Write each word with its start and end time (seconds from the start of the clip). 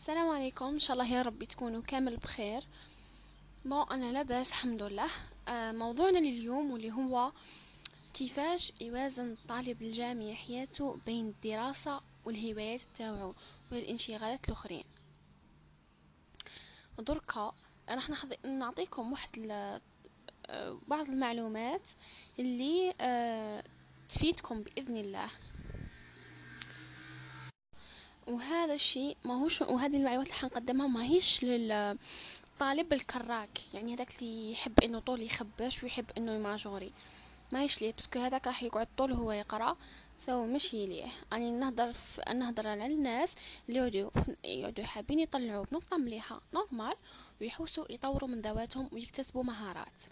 السلام 0.00 0.28
عليكم. 0.28 0.64
إن 0.64 0.80
شاء 0.80 0.94
الله 0.94 1.12
يا 1.12 1.22
رب 1.22 1.44
تكونوا 1.44 1.82
كامل 1.82 2.16
بخير. 2.16 2.62
بون 3.64 3.86
أنا 3.90 4.12
لاباس 4.12 4.48
الحمد 4.48 4.82
لله. 4.82 5.08
آه 5.48 5.72
موضوعنا 5.72 6.18
لليوم 6.18 6.70
واللي 6.70 6.92
هو 6.92 7.32
كيفاش 8.14 8.72
يوازن 8.80 9.30
الطالب 9.32 9.82
الجامعي 9.82 10.34
حياته 10.34 10.98
بين 11.06 11.28
الدراسة 11.28 12.00
والهوايات 12.24 12.80
تاوعو 12.94 13.34
والانشغالات 13.72 14.48
الأخرين. 14.48 14.84
دركا 16.98 17.52
راح 17.90 18.10
نعطيكم 18.44 19.12
واحد 19.12 19.30
آه، 20.46 20.78
بعض 20.88 21.08
المعلومات 21.08 21.88
اللي 22.38 22.94
آه 23.00 23.64
تفيدكم 24.08 24.62
بإذن 24.62 24.96
الله. 24.96 25.30
وهذا 28.30 28.74
الشيء 28.74 29.16
ماهوش 29.24 29.60
وهذه 29.62 29.96
المعلومات 29.96 30.26
اللي 30.26 30.38
حنقدمها 30.38 30.86
ماهيش 30.86 31.44
للطالب 31.44 32.92
ال 32.92 33.03
crack 33.03 33.60
يعني 33.74 33.94
هذاك 33.94 34.22
اللي 34.22 34.52
يحب 34.52 34.80
إنه 34.80 34.98
طول 34.98 35.22
يخبش 35.22 35.82
ويحب 35.82 36.04
إنه 36.18 36.32
يماجوري. 36.32 36.92
ماهيش 37.52 37.82
ليه 37.82 37.92
parce 37.92 38.08
que 38.08 38.18
هذاك 38.18 38.46
راح 38.46 38.62
يقعد 38.62 38.88
طول 38.96 39.12
هو 39.12 39.32
يقرأ. 39.32 39.76
so 40.16 40.46
مشي 40.46 40.86
ليه. 40.86 41.08
اني 41.32 41.50
نهضر 41.50 41.92
في 41.92 42.22
نهضر 42.34 42.66
على 42.66 42.86
الناس 42.86 43.34
اللي 43.68 43.78
يقعدوا 43.78 44.10
يقعدوا 44.44 44.84
حابين 44.84 45.20
يطلعوا 45.20 45.64
بنقطة 45.64 45.96
مليحة 45.96 46.40
normal 46.54 46.94
ويحوسوا 47.40 47.92
يطوروا 47.92 48.28
من 48.28 48.40
ذواتهم 48.40 48.88
ويكتسبوا 48.92 49.42
مهارات. 49.42 50.02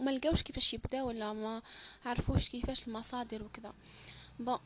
وما 0.00 0.10
لقاوش 0.10 0.42
كيفاش 0.42 0.74
يبدأ 0.74 1.02
ولا 1.02 1.32
ما 1.32 1.62
عرفوش 2.04 2.48
كيفاش 2.48 2.88
المصادر 2.88 3.42
وكذا. 3.42 3.72
بون 4.40 4.58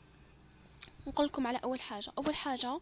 نقول 1.06 1.27
لكم 1.27 1.46
على 1.46 1.60
أول 1.64 1.80
حاجة. 1.80 2.12
أول 2.18 2.34
حاجة 2.34 2.80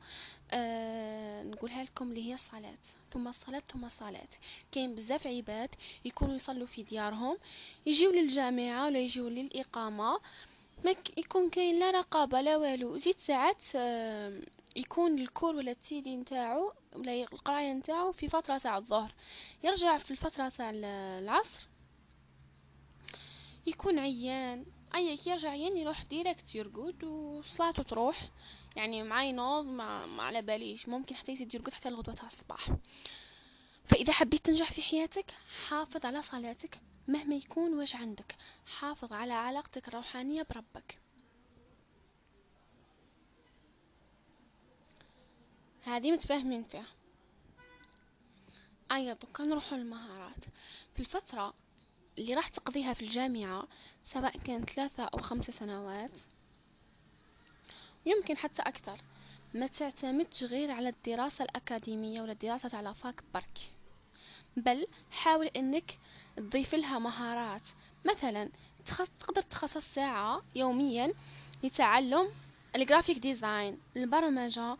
آه 0.51 1.43
نقولها 1.43 1.85
لكم 1.85 2.11
اللي 2.11 2.25
هي 2.29 2.35
الصلاة. 2.35 2.79
ثم 3.13 3.29
الصلاة 3.29 3.63
ثم 3.73 3.85
الصلاة. 3.85 4.29
كاين 4.73 4.95
بزاف 4.95 5.27
عباد 5.27 5.75
يكونوا 6.05 6.35
يصلوا 6.35 6.67
في 6.67 6.83
ديارهم 6.83 7.39
يجيو 7.87 8.11
للجامعة 8.11 8.85
ولا 8.87 8.99
يجيو 8.99 9.29
للإقامة. 9.29 10.21
ما 10.85 10.95
يكون 11.17 11.51
كاين 11.51 11.79
لا 11.79 11.91
رقابة 11.91 12.41
لا 12.41 12.57
والو. 12.57 12.97
زيد 12.97 13.19
ساعات 13.19 13.65
آه 13.77 14.41
يكون 14.77 15.19
الكور 15.19 15.57
ولا 15.57 15.71
التيدي 15.71 16.17
نتاعو 16.17 16.73
ولا 16.97 17.23
القراية 17.23 17.73
نتاعو 17.73 18.13
في 18.13 18.29
فترة 18.29 18.59
تاع 18.59 18.77
الظهر. 18.79 19.15
يرجع 19.65 19.99
في 19.99 20.11
الفترة 20.11 20.49
تاع 20.49 20.71
العصر. 20.75 21.69
يكون 23.67 23.99
عيان. 23.99 24.65
أي 24.95 25.19
يرجع 25.27 25.55
يعني 25.55 25.81
يروح 25.81 26.03
ديريكت 26.03 26.55
يرقد 26.55 27.05
وصلاته 27.05 27.83
تروح. 27.83 28.31
يعني 28.77 29.03
معاه 29.03 29.25
ينوض 29.25 29.65
ما, 29.65 30.07
ما 30.07 30.23
على 30.23 30.43
باليش. 30.43 30.89
ممكن 30.89 31.15
حتى 31.15 31.33
يزيد 31.33 31.55
يرقد 31.55 31.75
حتى 31.75 31.89
الغدوة 31.89 32.15
تاع 32.15 32.27
الصباح. 32.27 32.71
فإذا 33.85 34.13
حبيت 34.13 34.47
تنجح 34.47 34.73
في 34.73 34.83
حياتك 34.83 35.35
حافظ 35.69 36.07
على 36.07 36.23
صلاتك 36.23 36.81
مهما 37.09 37.35
يكون 37.35 37.75
واش 37.79 37.95
عندك. 37.95 38.37
حافظ 38.67 39.13
على 39.13 39.33
علاقتك 39.33 39.89
الروحانية 39.89 40.47
بربك. 40.51 40.99
هذه 45.83 46.13
متفاهمين 46.13 46.65
فيها. 46.65 46.87
أيضا 48.93 49.29
كان 49.35 49.49
نروحوا 49.49 49.79
المهارات 49.79 50.45
في 50.95 51.01
الفترة 51.01 51.55
اللي 52.19 52.35
راح 52.35 52.49
تقضيها 52.49 52.95
في 52.95 53.03
الجامعة 53.03 53.69
سواء 54.05 54.39
كان 54.39 54.65
ثلاثة 54.65 55.05
أو 55.05 55.19
خمسة 55.19 55.53
سنوات. 55.53 56.21
يمكن 58.07 58.37
حتى 58.37 58.63
أكثر. 58.63 59.01
ما 59.55 59.67
تعتمدش 59.67 60.45
غير 60.45 60.71
على 60.71 60.89
الدراسة 60.89 61.45
الأكاديمية 61.45 62.21
ولا 62.23 62.33
الدراسة 62.33 62.79
على 62.79 62.95
fac 62.95 63.23
برك. 63.35 63.59
بل 64.57 64.87
حاول 65.11 65.47
أنك 65.47 65.99
تضيف 66.37 66.75
لها 66.75 66.99
مهارات. 66.99 67.69
مثلا 68.05 68.51
تقدر 69.21 69.43
تخصص 69.43 69.95
ساعة 69.95 70.43
يوميا 70.55 71.15
لتعلم 71.63 72.31
ال 72.77 72.82
graphic 72.82 73.19
design 73.19 73.79
البرمجة 73.97 74.77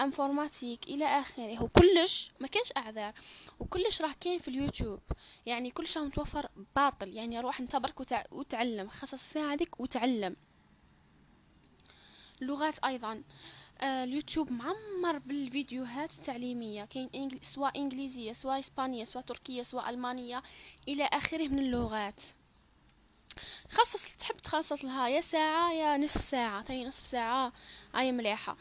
informatique 0.00 0.84
إلى 0.84 1.04
اخره 1.04 1.62
وكلش 1.62 2.32
ما 2.40 2.46
كانش 2.48 2.72
اعذار 2.76 3.12
وكلش 3.60 4.02
راح 4.02 4.12
كاين 4.12 4.38
في 4.38 4.48
اليوتيوب 4.48 5.00
يعني 5.46 5.70
كلش 5.70 5.98
راه 5.98 6.04
متوفر 6.04 6.48
باطل 6.76 7.08
يعني 7.08 7.40
روح 7.40 7.60
انت 7.60 7.76
برك 7.76 8.00
وتع... 8.00 8.24
وتعلم 8.32 8.88
خصص 8.88 9.12
الساعة 9.12 9.52
هذيك 9.52 9.80
وتعلم 9.80 10.36
لغات 12.40 12.78
أيضا 12.84 13.22
اليوتيوب 13.82 14.52
معمر 14.52 15.18
بالفيديوهات 15.18 16.12
التعليمية 16.12 16.84
كاين 16.84 17.10
إنجل... 17.14 17.38
سواء 17.44 17.78
انجليزية 17.78 18.32
سواء 18.32 18.58
اسبانية 18.58 19.04
سواء 19.04 19.24
تركية 19.24 19.62
سواء 19.62 19.90
المانية 19.90 20.42
إلى 20.88 21.04
اخره 21.04 21.48
من 21.48 21.58
اللغات 21.58 22.22
خصص 23.70 24.16
تحب 24.16 24.36
تخصص 24.36 24.84
لها 24.84 25.08
يا 25.08 25.20
ساعة 25.20 25.72
يا 25.72 25.96
نصف 25.96 26.20
ساعة 26.20 26.62
ثاني 26.62 26.86
نصف 26.86 27.06
ساعة 27.06 27.52
هاي 27.94 28.12
مليحة. 28.12 28.56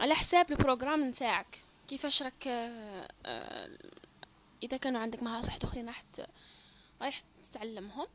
على 0.00 0.14
حساب 0.14 0.50
ال 0.52 0.57
programme 0.57 1.04
نتاعك. 1.08 1.62
كيفاش 1.88 2.22
راك 2.22 2.48
آه، 2.48 3.08
آه، 3.26 3.78
إذا 4.62 4.76
كانوا 4.76 5.00
عندك 5.00 5.22
مهارات 5.22 5.44
واحد 5.44 5.64
آخرين 5.64 5.86
راح 5.86 6.02
رايح 7.02 7.20
تتعلمهم. 7.50 8.06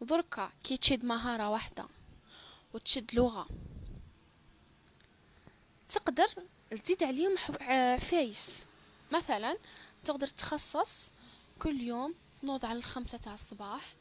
دركا 0.00 0.50
كي 0.64 0.76
تشد 0.76 1.04
مهارة 1.04 1.48
واحدة 1.50 1.86
وتشد 2.74 3.14
لغة 3.14 3.46
تقدر 5.88 6.26
تزيد 6.70 7.02
عليهم 7.02 7.36
فايس. 7.98 8.64
مثلا 9.12 9.56
تقدر 10.04 10.26
تخصص 10.26 11.10
كل 11.58 11.80
يوم 11.80 12.14
تنوض 12.44 12.64
على 12.64 12.78
الخمسة 12.78 13.18
تاع 13.18 13.34
الصباح. 13.34 13.96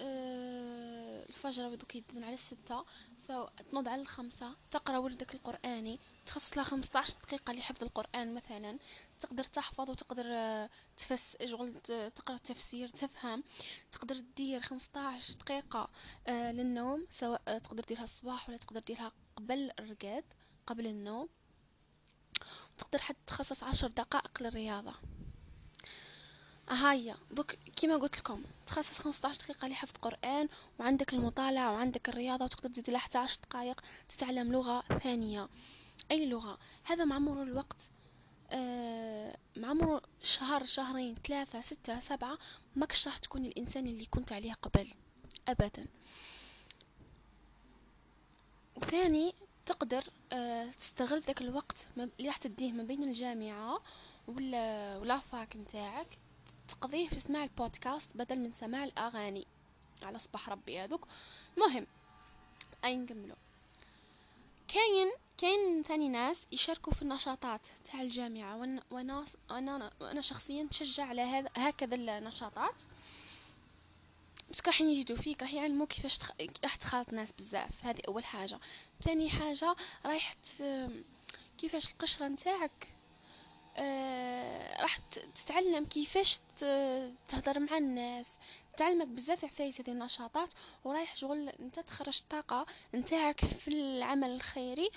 أه 0.00 1.26
الفجر 1.28 1.68
بدك 1.68 1.96
يدن 1.96 2.24
على 2.24 2.34
الستة. 2.34 2.84
سو 3.18 3.48
تنوض 3.70 3.88
على 3.88 4.02
الخمسة 4.02 4.56
تقرأ 4.70 4.98
وردك 4.98 5.34
القرآني 5.34 6.00
تخصص 6.26 6.56
لها 6.56 6.64
خمسطاش 6.64 7.14
دقيقة 7.14 7.52
لحفظ 7.52 7.82
القرآن 7.82 8.34
مثلا. 8.34 8.78
تقدر 9.20 9.44
تحفظ 9.44 9.90
وتقدر 9.90 10.24
آه، 10.26 10.70
تفس 10.96 11.36
شغل 11.44 11.74
تقرأ 12.14 12.36
تفسير 12.36 12.88
تفهم. 12.88 13.44
تقدر 13.90 14.16
تدير 14.16 14.60
خمسطاش 14.60 15.34
دقيقة 15.36 15.88
أه 16.26 16.52
للنوم 16.52 17.06
سواء 17.10 17.42
آه، 17.48 17.58
تقدر 17.58 17.84
ديرها 17.84 18.04
الصباح 18.04 18.48
ولا 18.48 18.58
تقدر 18.58 18.80
ديرها 18.80 19.12
قبل 19.36 19.70
الرقاد 19.78 20.24
قبل 20.66 20.86
النوم. 20.86 21.28
تقدر 22.78 22.98
حتى 22.98 23.20
تخصص 23.26 23.62
عشر 23.62 23.88
دقائق 23.88 24.42
للرياضة. 24.42 24.94
هيا 26.68 27.16
دوك 27.30 27.54
كيما 27.54 27.96
قلت 27.96 28.18
لكم 28.18 28.42
تخصص 28.66 28.98
15 28.98 29.38
دقيقة 29.42 29.68
لحفظ 29.68 29.92
قرآن 30.02 30.48
وعندك 30.78 31.14
المطالعة 31.14 31.72
وعندك 31.72 32.08
الرياضة 32.08 32.44
وتقدر 32.44 32.68
تزيد 32.68 32.90
لها 32.90 32.98
11 32.98 33.38
دقائق 33.42 33.80
تتعلم 34.08 34.52
لغة 34.52 34.80
ثانية. 34.80 35.48
أي 36.10 36.26
لغة؟ 36.26 36.58
هذا 36.84 37.04
مع 37.04 37.18
مرور 37.18 37.42
الوقت 37.42 37.76
آه 38.50 39.36
مع 39.56 39.72
مرور 39.72 40.00
شهر 40.22 40.64
شهرين 40.66 41.14
ثلاثة 41.26 41.60
ستة 41.60 42.00
سبعة 42.00 42.38
ماكش 42.76 43.06
راح 43.08 43.18
تكون 43.18 43.44
الإنسان 43.46 43.86
اللي 43.86 44.06
كنت 44.06 44.32
عليه 44.32 44.52
قبل. 44.52 44.88
أبدا. 45.48 45.86
وثاني 48.76 49.34
تقدر 49.66 50.04
آه 50.32 50.70
تستغل 50.70 51.20
ذاك 51.26 51.40
الوقت 51.40 51.86
اللي 51.96 52.28
راح 52.28 52.36
تديه 52.36 52.72
ما 52.72 52.82
بين 52.82 53.02
الجامعة 53.02 53.80
ولا 54.28 54.96
ولا 54.98 55.18
فاك 55.18 55.56
نتاعك. 55.56 56.18
تقضيه 56.68 57.08
في 57.08 57.20
سماع 57.20 57.44
البودكاست 57.44 58.16
بدل 58.16 58.38
من 58.38 58.52
سماع 58.52 58.84
الأغاني. 58.84 59.46
على 60.02 60.18
صباح 60.18 60.48
ربي 60.48 60.80
هذوك 60.80 61.08
مهم. 61.56 61.86
أي 62.84 62.96
نكملو؟ 62.96 63.34
كاين 64.68 65.12
كاين 65.38 65.82
ثاني 65.82 66.08
ناس 66.08 66.46
يشاركوا 66.52 66.92
في 66.92 67.02
النشاطات 67.02 67.60
تاع 67.84 68.02
الجامعة 68.02 68.56
وأنا 68.56 68.82
وأنا 69.50 69.90
أنا, 70.02 70.20
شخصيا 70.20 70.68
تشجع 70.70 71.04
على 71.04 71.22
هذا 71.22 71.50
هكذا 71.56 71.94
النشاطات. 71.94 72.74
بس 74.50 74.60
راح 74.66 74.80
يجدوا 74.80 75.16
فيك 75.16 75.42
راح 75.42 75.54
يعلموك 75.54 75.88
كيفاش 75.88 76.18
تخ... 76.18 76.32
راح 76.64 76.76
تخالط 76.76 77.12
ناس 77.12 77.32
بزاف. 77.32 77.84
هذه 77.84 78.00
أول 78.08 78.24
حاجة. 78.24 78.58
ثاني 79.04 79.30
حاجة 79.30 79.76
رايح. 80.06 80.34
كيفاش 81.58 81.92
القشرة 81.92 82.28
نتاعك 82.28 82.93
راح 84.80 84.98
تتعلم 85.34 85.84
كيفاش 85.84 86.40
تهضر 87.28 87.60
مع 87.60 87.78
الناس 87.78 88.32
تعلمك 88.76 89.06
بزاف 89.06 89.44
عفايس 89.44 89.80
هذه 89.80 89.90
النشاطات 89.90 90.54
ورايح 90.84 91.14
شغل 91.14 91.48
انت 91.48 91.80
تخرج 91.80 92.18
الطاقة 92.22 92.66
نتاعك 92.94 93.44
في 93.44 93.68
العمل 93.68 94.30
الخيري 94.30 94.90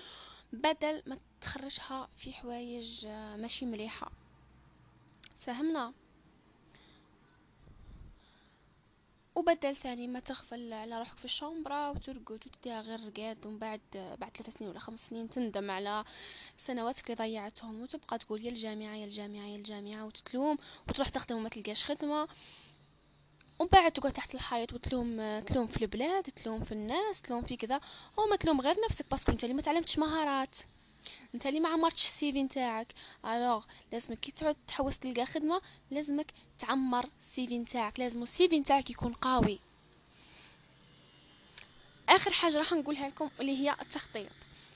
بدل 0.54 1.04
ما 1.06 1.18
تخرجها 1.42 2.10
في 2.18 2.34
حوايج 2.34 3.06
آه، 3.06 3.36
ماشي 3.36 3.66
مليحة. 3.66 4.12
تفهمنا؟ 5.40 5.94
وبدل 9.38 9.76
ثاني 9.76 10.08
ما 10.08 10.20
تغفل 10.20 10.74
على 10.74 10.98
روحك 11.00 11.18
في 11.18 11.26
الشومبرا 11.26 11.90
وترقد 11.90 12.32
وتديها 12.46 12.82
غير 12.82 13.00
رقاد 13.08 13.46
ومن 13.46 13.60
بعد 13.60 13.82
بعد 13.94 14.38
ثلاث 14.38 14.58
سنين 14.58 14.70
ولا 14.70 14.80
خمس 14.80 15.08
سنين 15.08 15.30
تندم 15.30 15.72
على 15.72 16.04
سنواتك 16.58 17.12
اللي 17.12 17.16
ضيعتهم 17.16 17.82
وتبقى 17.82 18.18
تقول 18.18 18.46
يا 18.46 18.50
الجامعة 18.50 18.96
يا 18.96 19.06
الجامعة 19.06 19.46
يا 19.46 19.56
الجامعة 19.56 20.06
وتتلوم 20.06 20.58
وتروح 20.90 21.10
تخدم 21.10 21.36
وما 21.36 21.50
تلقاش 21.50 21.86
خدمة. 21.86 22.28
ومن 23.60 23.70
بعد 23.72 23.92
تقعد 23.92 24.14
تحت 24.14 24.36
الحيط 24.36 24.74
وتلوم 24.74 25.40
تلوم 25.40 25.68
في 25.68 25.82
البلاد 25.82 26.24
تلوم 26.24 26.64
في 26.64 26.72
الناس 26.72 27.22
تلوم 27.22 27.42
في 27.42 27.58
كذا 27.58 27.80
وما 28.18 28.36
تلوم 28.36 28.62
غير 28.62 28.76
نفسك 28.90 29.06
parce 29.12 29.24
que 29.24 29.32
انت 29.32 29.44
اللي 29.44 29.54
ما 29.56 29.62
تعلمتش 29.62 30.00
مهارات. 30.00 30.58
انت 31.36 31.46
اللي 31.46 31.60
ما 31.60 31.70
عمرتش 31.70 32.06
ال 32.06 32.18
CV 32.18 32.44
نتاعك. 32.44 32.94
alors 33.26 33.66
لازمك 33.92 34.20
كي 34.20 34.32
تعود 34.32 34.56
تحوس 34.68 35.00
تلقى 35.00 35.26
خدمة 35.26 35.62
لازمك 35.92 36.34
تعمر 36.60 37.10
ال 37.20 37.32
CV 37.32 37.58
نتاعك. 37.58 38.00
لازم 38.00 38.24
ال 38.24 38.36
CV 38.36 38.60
نتاعك 38.60 38.90
يكون 38.90 39.14
قوي. 39.14 39.60
آخر 42.10 42.32
حاجة 42.32 42.58
راح 42.58 42.74
نقولها 42.74 43.10
لكم 43.10 43.30
اللي 43.40 43.58
هي 43.58 43.76
التخطيط. 43.82 44.32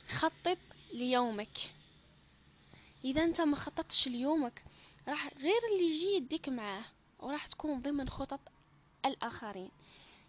خطط 0.10 0.58
ليومك. 0.94 1.58
إذا 3.06 3.24
أنت 3.24 3.42
ما 3.42 3.56
خططتش 3.56 4.08
ليومك 4.08 4.64
راح 5.08 5.34
غير 5.38 5.60
اللي 5.74 5.92
يجي 5.92 6.16
يديك 6.16 6.50
معاه 6.50 6.84
وراح 7.20 7.48
تكون 7.48 7.82
ضمن 7.82 8.10
خطط 8.10 8.40
الآخرين. 9.06 9.70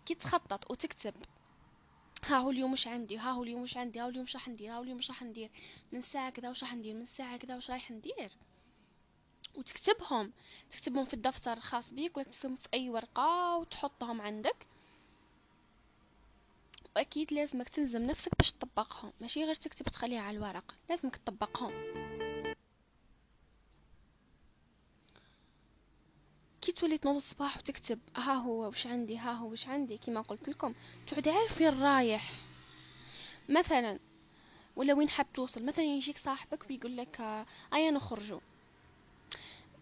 كي 0.07 0.15
تخطط 0.15 0.71
وتكتب 0.71 1.15
ها 2.25 2.37
هو 2.39 2.51
اليوم 2.51 2.73
مش 2.73 2.87
عندي؟ 2.87 3.19
ها 3.19 3.31
هو 3.31 3.43
اليوم 3.43 3.63
مش 3.63 3.77
عندي؟ 3.77 4.01
ها 4.01 4.05
هو 4.05 4.09
اليوم 4.09 4.25
مش 4.25 4.37
راح 4.37 4.49
ندير؟ 4.49 4.71
ها 4.71 4.77
هو 4.77 4.83
اليوم 4.83 4.99
مش 4.99 5.11
راح 5.11 5.23
ندير؟ 5.23 5.51
من 5.93 6.03
ساعة 6.03 6.31
كذا 6.31 6.51
وش 6.51 6.63
راح 6.63 6.75
ندير؟ 6.75 6.95
من 6.95 7.07
ساعة 7.07 7.37
كذا 7.37 7.57
وش 7.57 7.71
رايح 7.71 7.91
ندير؟ 7.91 8.33
وتكتبهم. 9.55 10.33
تكتبهم 10.71 11.05
في 11.05 11.15
الدفتر 11.15 11.53
الخاص 11.53 11.93
بيك 11.93 12.17
ولا 12.17 12.27
تكتبهم 12.27 12.57
في 12.57 12.69
أي 12.75 12.91
ورقة 12.91 13.57
وتحطهم 13.57 14.21
عندك. 14.21 14.67
وأكيد 16.97 17.33
لازمك 17.33 17.69
تلزم 17.69 18.03
نفسك 18.03 18.33
باش 18.39 18.53
تطبقهم. 18.53 19.13
ماشي 19.21 19.45
غير 19.45 19.55
تكتب 19.55 19.89
تخليها 19.89 20.21
على 20.21 20.37
الورق 20.37 20.75
لازمك 20.91 21.17
تطبقهم. 21.17 21.73
كي 26.63 26.73
تولي 26.73 26.99
تنوض 26.99 27.17
الصباح 27.17 27.57
وتكتب 27.59 27.99
ها 28.17 28.35
هو 28.35 28.69
وش 28.69 28.87
عندي 28.87 29.19
ها 29.19 29.33
هو 29.33 29.49
وش 29.49 29.69
عندي؟ 29.69 29.99
كما 29.99 30.21
قلت 30.21 30.49
لكم 30.49 30.75
تعود 31.07 31.29
عارف 31.29 31.55
فين 31.55 31.83
رايح. 31.83 32.33
مثلا 33.49 33.99
ولا 34.77 34.95
وين 34.95 35.09
حاب 35.09 35.27
توصل؟ 35.35 35.65
مثلا 35.65 35.85
يجيك 35.85 36.19
صاحبك 36.19 36.71
ويقول 36.71 36.97
لك 36.97 37.21
آه 37.21 37.47
ايا 37.75 37.91
نخرجوا 37.91 38.41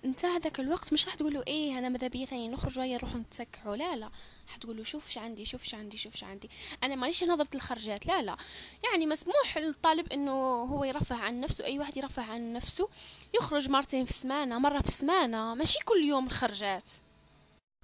انت 0.05 0.25
هذاك 0.25 0.61
الوقت 0.61 0.93
مش 0.93 1.07
راح 1.07 1.15
تقول 1.15 1.35
له 1.35 1.43
إيه 1.47 1.79
أنا 1.79 1.89
ماذا 1.89 2.09
بيا 2.09 2.27
ثاني 2.27 2.49
نخرج 2.49 2.79
ويا 2.79 2.97
نروح 2.97 3.15
نتسكحوا؟ 3.15 3.77
لا 3.77 3.97
لا. 3.97 4.11
حتقول 4.47 4.77
له 4.77 4.85
شوف 4.85 5.19
عندي 5.19 5.45
شوف 5.45 5.75
عندي 5.75 5.97
شوف 5.99 6.25
عندي. 6.25 6.51
أنا 6.83 6.95
مانيش 6.95 7.25
نظرة 7.25 7.49
الخرجات 7.55 8.07
لا 8.07 8.23
لا. 8.23 8.37
يعني 8.85 9.07
مسموح 9.07 9.59
للطالب 9.59 10.13
إنه 10.13 10.33
هو 10.63 10.85
يرفه 10.85 11.17
عن 11.17 11.41
نفسه 11.41 11.65
أي 11.65 11.79
واحد 11.79 11.97
يرفه 11.97 12.23
عن 12.23 12.53
نفسه 12.53 12.89
يخرج 13.35 13.69
مرتين 13.69 14.05
في 14.05 14.11
السمانة 14.11 14.59
مرة 14.59 14.81
في 14.81 14.89
السمانة. 14.89 15.55
ماشي 15.55 15.79
كل 15.85 16.05
يوم 16.05 16.27
الخرجات. 16.27 16.91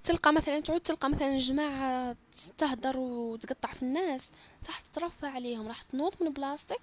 تلقى 0.03 0.33
مثلا 0.33 0.59
تعود 0.59 0.81
تلقى 0.81 1.09
مثلا 1.09 1.37
جماعة 1.37 2.15
تهدر 2.57 2.97
وتقطع 2.97 3.73
في 3.73 3.83
الناس 3.83 4.29
راح 4.67 4.79
تترفع 4.79 5.29
عليهم. 5.29 5.67
راح 5.67 5.81
تنوض 5.81 6.23
من 6.23 6.33
بلاستيك 6.33 6.81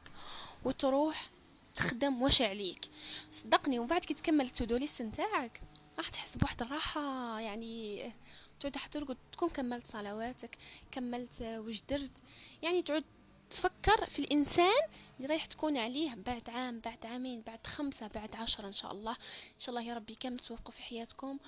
وتروح 0.64 1.30
تخدم 1.74 2.22
واش 2.22 2.42
عليك. 2.42 2.84
صدقني 3.30 3.78
ومن 3.78 3.88
بعد 3.88 4.04
كي 4.04 4.14
تكمل 4.14 4.44
التودو 4.44 4.76
ليست 4.76 5.02
نتاعك 5.02 5.62
راح 5.98 6.08
تحس 6.08 6.36
بواحد 6.36 6.62
الراحة 6.62 7.40
يعني 7.40 8.12
تعود 8.60 8.74
ترقد 8.90 9.16
تكون 9.32 9.48
كملت 9.48 9.86
صلواتك 9.86 10.58
كملت 10.90 11.42
وش 11.42 11.82
درت. 11.90 12.22
يعني 12.62 12.82
تعود 12.82 13.04
تفكر 13.50 14.06
في 14.08 14.18
الإنسان 14.18 14.82
اللي 15.16 15.28
رايح 15.28 15.46
تكون 15.46 15.76
عليه 15.76 16.14
بعد 16.14 16.50
عام 16.50 16.80
بعد 16.80 17.06
عامين 17.06 17.42
بعد 17.42 17.66
خمسة 17.66 18.06
بعد 18.06 18.36
عشرة 18.36 18.66
إن 18.66 18.72
شاء 18.72 18.92
الله. 18.92 19.12
إن 19.54 19.60
شاء 19.60 19.70
الله 19.70 19.82
يا 19.88 19.94
ربي 19.94 20.14
كامل 20.14 20.38
توفقوا 20.38 20.72
في 20.72 20.82
حياتكم. 20.82 21.38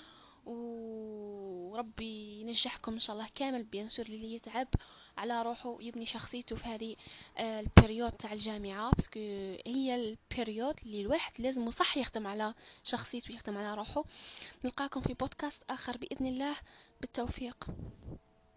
وربي 0.47 2.41
ينجحكم 2.41 2.93
إن 2.93 2.99
شاء 2.99 3.17
الله 3.17 3.29
كامل 3.35 3.63
bien 3.65 3.89
sûr 3.89 4.07
اللي 4.07 4.35
يتعب 4.35 4.69
على 5.19 5.43
روحه 5.43 5.77
يبني 5.81 6.07
شخصيته 6.07 6.57
في 6.57 6.65
هذه 6.65 6.97
آه، 7.39 7.61
ال 7.61 7.67
période 7.67 8.13
تاع 8.13 8.33
الجامعة. 8.33 8.91
parce 8.91 9.09
que 9.10 9.21
هي 9.67 9.95
البريود 9.95 10.75
اللي 10.87 11.01
الواحد 11.01 11.33
لازم 11.39 11.71
صح 11.71 11.97
يخدم 11.97 12.27
على 12.27 12.55
شخصيته 12.85 13.35
يخدم 13.35 13.59
على 13.59 13.75
روحه. 13.75 14.05
نلقاكم 14.65 15.01
في 15.01 15.15
بودكاست 15.15 15.63
آخر 15.71 15.97
بإذن 15.97 16.27
الله. 16.27 16.57
بالتوفيق. 17.01 17.67